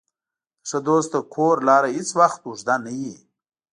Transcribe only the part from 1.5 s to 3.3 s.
لاره هېڅ وخت اوږده نه وي.